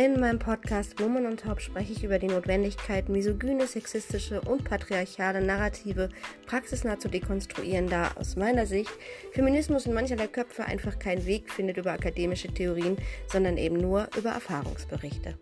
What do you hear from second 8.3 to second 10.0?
meiner Sicht Feminismus in